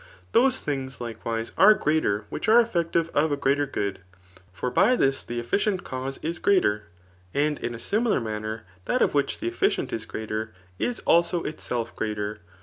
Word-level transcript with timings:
Those 0.31 0.57
things, 0.59 0.99
likewise, 0.99 1.51
are 1.59 1.75
greater 1.75 2.25
which 2.29 2.49
are 2.49 2.63
eflFective 2.63 3.09
of 3.11 3.31
a 3.31 3.37
greater 3.37 3.67
good; 3.67 3.99
for 4.51 4.71
by 4.71 4.95
this 4.95 5.23
the 5.23 5.39
efficient 5.39 5.83
cause 5.83 6.17
is 6.23 6.39
greater. 6.39 6.85
And 7.35 7.59
In 7.59 7.75
a 7.75 7.77
similar 7.77 8.19
manner 8.19 8.63
that 8.85 9.03
of 9.03 9.13
which 9.13 9.37
the 9.37 9.47
efficient 9.47 9.93
is 9.93 10.07
greater, 10.07 10.55
is 10.79 11.01
also 11.01 11.43
itself 11.43 11.95
greater. 11.95 12.39